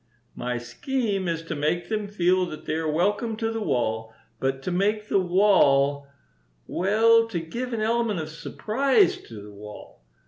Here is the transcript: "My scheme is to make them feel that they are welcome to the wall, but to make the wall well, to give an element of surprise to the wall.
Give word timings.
"My 0.35 0.57
scheme 0.57 1.27
is 1.27 1.43
to 1.43 1.53
make 1.55 1.87
them 1.87 2.07
feel 2.07 2.47
that 2.47 2.65
they 2.65 2.73
are 2.73 2.89
welcome 2.91 3.37
to 3.37 3.51
the 3.51 3.61
wall, 3.61 4.11
but 4.39 4.63
to 4.63 4.71
make 4.71 5.09
the 5.09 5.19
wall 5.19 6.07
well, 6.65 7.27
to 7.27 7.39
give 7.39 7.71
an 7.71 7.81
element 7.81 8.19
of 8.19 8.29
surprise 8.29 9.15
to 9.17 9.39
the 9.39 9.51
wall. 9.51 10.01